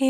[0.00, 0.08] 亲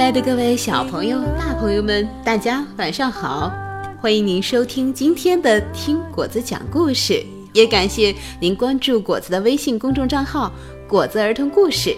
[0.00, 3.52] 爱的各位小朋友、大朋友们，大家晚上好！
[4.00, 7.12] 欢迎您收听今天的《听果子讲故事》，
[7.52, 10.50] 也感谢您关注果子的微信公众账号
[10.88, 11.94] “果子儿童故事”。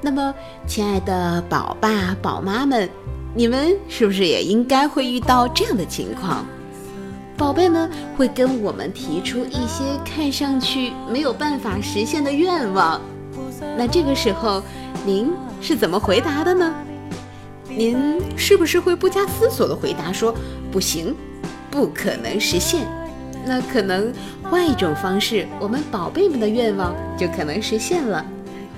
[0.00, 0.32] 那么，
[0.68, 2.88] 亲爱的宝爸宝妈们，
[3.34, 6.46] 你们是不是也应该会遇到这样的情况？
[7.38, 13.00] 宝贝们会跟我们提出一些看上去没有办法实现的愿望，
[13.76, 14.60] 那这个时候
[15.06, 15.30] 您
[15.60, 16.74] 是怎么回答的呢？
[17.68, 20.34] 您是不是会不加思索的回答说
[20.72, 21.14] 不行，
[21.70, 22.84] 不可能实现？
[23.46, 28.24] 那可能换一种方式，我们宝贝们的愿望就可能实现了。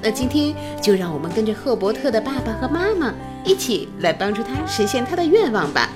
[0.02, 5.88] 那今天就让我们跟着赫伯特的爸爸和妈妈一起来帮助他实现他的愿望吧。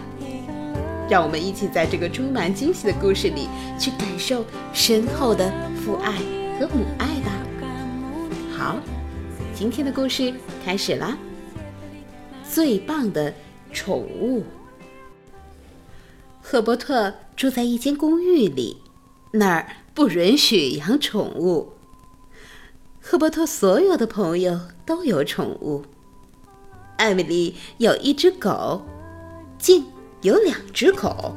[1.09, 6.13] 让我们一起在这个充满惊喜的故事里去感受深厚的父爱
[6.59, 7.33] 和母爱吧。
[8.57, 8.77] 好，
[9.55, 10.33] 今天的故事
[10.65, 11.17] 开始啦。
[12.49, 13.35] 最棒的
[13.73, 14.45] 宠物。
[16.41, 18.79] 赫伯特住在一间公寓里，
[19.33, 21.73] 那儿不允许养宠物。
[23.01, 25.85] 赫伯特所有的朋友都有宠物。
[26.97, 28.83] 艾米丽有一只狗，
[29.59, 29.85] 静
[30.25, 31.37] 有两只狗，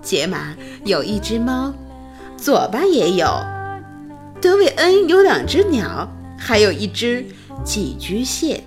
[0.00, 1.74] 杰玛有一只猫，
[2.36, 3.26] 左巴也有，
[4.40, 7.26] 德韦恩有两只鸟，还有一只
[7.64, 8.62] 寄居蟹。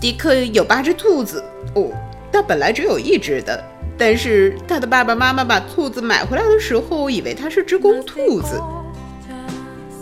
[0.00, 1.44] 迪克有八只兔子，
[1.74, 1.90] 哦，
[2.32, 3.62] 他本来只有一只的，
[3.98, 8.58] 但是他的爸爸妈妈把兔子买回来的时候，以为它是只公兔子。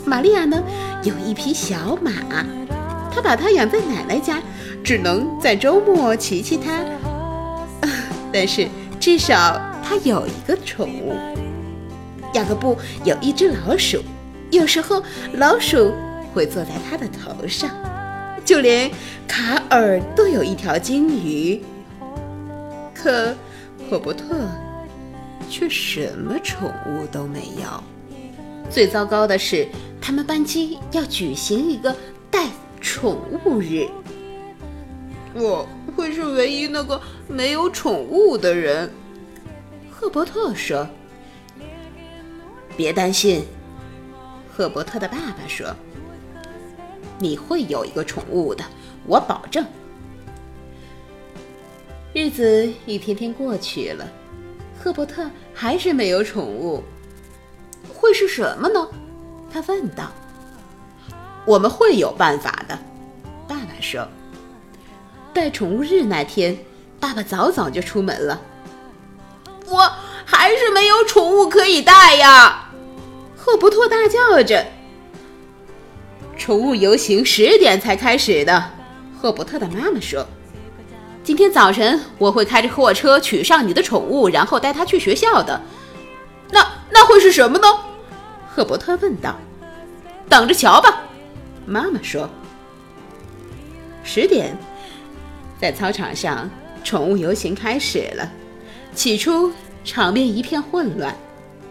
[0.05, 0.63] 玛利亚呢，
[1.03, 2.13] 有一匹小马，
[3.13, 4.41] 她把它养在奶奶家，
[4.85, 6.79] 只能在周末骑骑它。
[8.35, 8.69] 但是
[8.99, 11.15] 至少它有一个宠物。
[12.35, 14.03] 雅各布有一只老鼠，
[14.51, 15.01] 有时候
[15.35, 15.95] 老鼠
[16.33, 17.71] 会坐在他的头上。
[18.45, 18.91] 就连
[19.29, 21.63] 卡尔都有一条金鱼。
[22.93, 23.35] 可
[23.89, 24.49] 霍伯特
[25.49, 27.83] 却什么宠物都没有。
[28.69, 29.69] 最糟糕的是。
[30.07, 31.97] 他们班级要举行一个
[32.31, 32.47] 带
[32.79, 33.17] 宠
[33.47, 33.89] 物日，
[35.35, 38.91] 我会是唯一那个没有宠物的人。
[39.91, 40.87] 赫伯特说
[42.77, 43.45] ：“别担心。”
[44.55, 45.75] 赫伯特的爸爸说
[47.19, 48.65] ：“你会有一个宠物的，
[49.07, 49.65] 我保证。”
[52.15, 54.09] 日子一天天过去了，
[54.81, 56.83] 赫伯特还是没有宠物，
[57.93, 58.89] 会是什么呢？
[59.53, 60.11] 他问道
[61.47, 62.79] ：“我们会有办法的。”
[63.49, 64.07] 爸爸说
[65.35, 66.57] ：“带宠物日那天，
[67.01, 68.41] 爸爸早早就出门了。
[69.67, 69.93] 我
[70.25, 72.71] 还是没有宠物可以带呀！”
[73.37, 74.65] 赫伯特大叫着。
[76.39, 78.71] “宠物游行十点才开始的。”
[79.21, 80.25] 赫伯特的妈妈说
[81.25, 85.61] ：“今天早晨我会开着货车取上你的宠物，然后带它去学校的。
[86.53, 87.67] 那那会是什么呢？”
[88.55, 89.37] 赫伯特问道
[90.31, 91.03] ：“等着瞧吧。”
[91.67, 92.31] 妈妈说。
[94.07, 94.55] 十点，
[95.61, 96.51] 在操场上，
[96.83, 98.31] 宠物游行开始了。
[98.95, 99.53] 起初，
[99.85, 101.15] 场面一片混乱，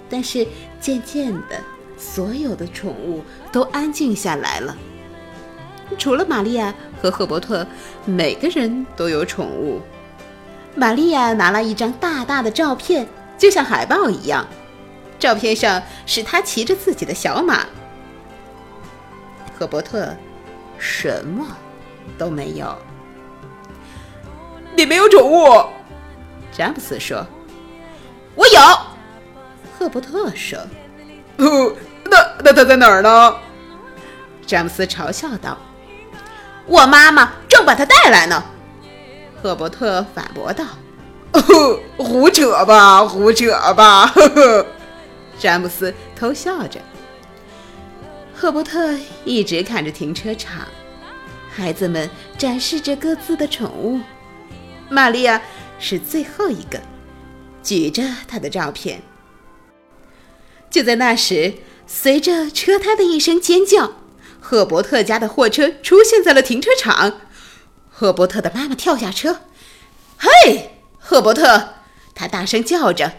[0.09, 0.47] 但是
[0.79, 1.61] 渐渐的，
[1.97, 4.75] 所有的宠物都安静下来了。
[5.97, 7.65] 除了玛利亚和赫伯特，
[8.05, 9.81] 每个人都有宠物。
[10.75, 13.07] 玛利亚拿了一张大大的照片，
[13.37, 14.47] 就像海报一样。
[15.19, 17.65] 照片上是他骑着自己的小马。
[19.57, 20.13] 赫伯特
[20.79, 21.45] 什么
[22.17, 22.75] 都没有。
[24.75, 25.65] 你没有宠物？
[26.51, 27.25] 詹姆斯说
[28.35, 28.59] ：“我有。”
[29.77, 30.59] 赫伯特说
[31.37, 31.73] ：“哦，
[32.05, 33.35] 那那他在哪儿呢？”
[34.45, 35.57] 詹姆斯嘲笑道
[36.67, 38.43] ：“我妈妈正把他带来呢。”
[39.41, 40.63] 赫伯特反驳道
[41.33, 44.65] ：“哦，胡扯吧，胡扯吧！”呵呵。
[45.39, 46.79] 詹姆斯偷笑着。
[48.35, 48.93] 赫伯特
[49.25, 50.61] 一直看着停车场，
[51.49, 53.99] 孩子们展示着各自的宠物。
[54.93, 55.41] 玛利亚
[55.79, 56.79] 是最后一个，
[57.63, 59.01] 举着她的照片。
[60.69, 61.55] 就在那时，
[61.87, 63.93] 随着车胎的一声尖叫，
[64.39, 67.21] 赫伯特家的货车出现在了停车场。
[67.89, 69.41] 赫伯特的妈妈跳下车
[70.17, 71.75] ：“嘿，赫伯特！”
[72.15, 73.13] 他大声叫着。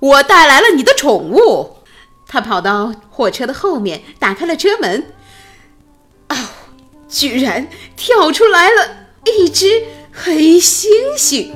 [0.00, 1.78] 我带来了你的宠物。
[2.26, 5.12] 他跑到货车的后面，打开了车门。
[6.28, 6.36] 哦，
[7.08, 9.84] 居然跳出来了一只
[10.16, 10.86] 黑猩
[11.18, 11.50] 猩！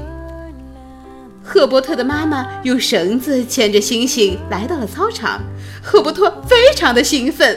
[1.44, 5.40] 赫伯特的妈妈用绳子牵着猩猩来到了操场。
[5.80, 7.56] 赫伯特非常的兴奋，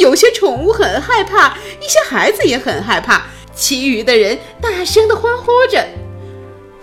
[0.00, 5.84] 有些宠物很害怕，一些孩子也很害怕，其余的人大声的欢呼着。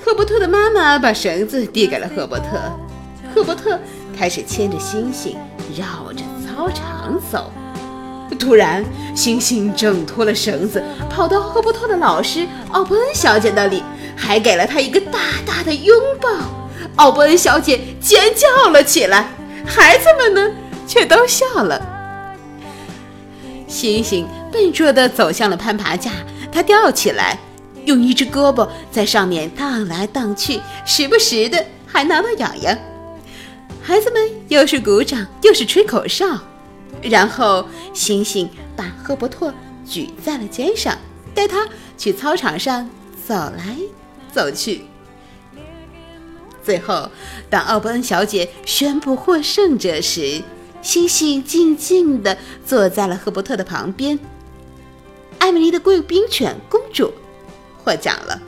[0.03, 2.59] 赫伯特的妈妈把绳子递给了赫伯特，
[3.33, 3.79] 赫伯特
[4.17, 5.35] 开始牵着猩猩
[5.77, 7.53] 绕着操场走。
[8.37, 8.83] 突然，
[9.15, 13.83] 星星挣脱了绳子，跑到赫伯特的老师奥伯恩小姐那里，
[14.15, 16.29] 还给了她一个大大的拥抱。
[16.95, 19.29] 奥伯恩小姐尖叫了起来，
[19.65, 20.51] 孩子们呢？
[20.87, 21.79] 却都笑了。
[23.67, 26.11] 星星笨拙地走向了攀爬架，
[26.51, 27.37] 他吊起来，
[27.85, 32.77] 用一只胳膊在上面荡来荡去，时不时的还挠挠痒痒。
[33.81, 36.25] 孩子们又是鼓掌又是吹口哨，
[37.01, 39.53] 然后星星把赫伯特
[39.85, 40.97] 举在了肩上，
[41.33, 42.89] 带他去操场上
[43.25, 43.77] 走来
[44.31, 44.81] 走去。
[46.63, 47.09] 最后，
[47.49, 50.43] 当奥伯恩小姐宣布获胜者时，
[50.81, 54.19] 星星静静地坐在了赫伯特的旁边。
[55.39, 57.13] 艾米丽的贵宾犬公主
[57.83, 58.41] 获奖了。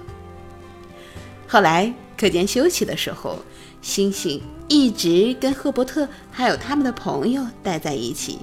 [1.47, 3.39] 后来课间休息的时候，
[3.81, 8.39] 星星一直跟赫伯特还有他们的朋友待在一起，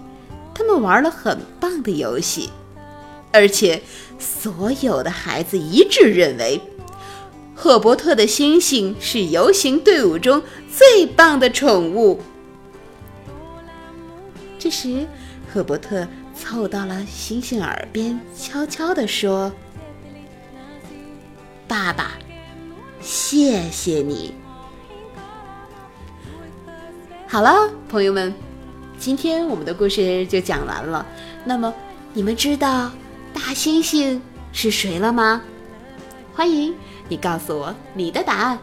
[0.53, 2.51] 他们玩了很棒的游戏，
[3.33, 3.81] 而且
[4.19, 6.61] 所有的孩子一致认为，
[7.55, 10.43] 赫伯特的星星是游行队伍中
[10.77, 12.21] 最棒的宠物。
[14.59, 15.07] 这时，
[15.53, 19.53] 赫伯特凑到了星星耳边，悄悄地说
[21.69, 22.19] ：“爸爸，
[23.01, 24.35] 谢谢你。”
[27.31, 28.35] 好了，朋友们，
[28.99, 31.05] 今天我们的故事就讲完了。
[31.45, 31.73] 那么，
[32.15, 32.91] 你们知道
[33.35, 34.19] 大猩猩
[34.51, 35.43] 是谁了吗？
[36.33, 36.75] 欢迎
[37.07, 38.59] 你告诉我你的答案。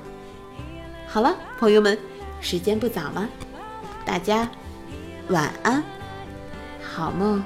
[1.07, 1.95] 好了，朋友们，
[2.41, 3.29] 时间不早了，
[4.03, 4.49] 大家。
[5.29, 5.83] 晚安，
[6.81, 7.43] 好梦。